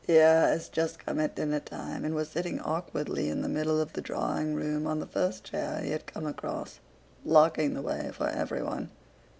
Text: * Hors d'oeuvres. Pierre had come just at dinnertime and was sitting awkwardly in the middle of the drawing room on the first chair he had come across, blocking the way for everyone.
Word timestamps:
* 0.01 0.01
Hors 0.03 0.07
d'oeuvres. 0.07 0.17
Pierre 0.17 0.49
had 0.49 0.61
come 0.97 1.17
just 1.17 1.25
at 1.25 1.35
dinnertime 1.35 2.03
and 2.03 2.15
was 2.15 2.27
sitting 2.27 2.59
awkwardly 2.61 3.29
in 3.29 3.43
the 3.43 3.47
middle 3.47 3.79
of 3.79 3.93
the 3.93 4.01
drawing 4.01 4.55
room 4.55 4.87
on 4.87 4.99
the 4.99 5.05
first 5.05 5.43
chair 5.43 5.79
he 5.83 5.91
had 5.91 6.07
come 6.07 6.25
across, 6.25 6.79
blocking 7.23 7.75
the 7.75 7.83
way 7.83 8.09
for 8.11 8.27
everyone. 8.27 8.89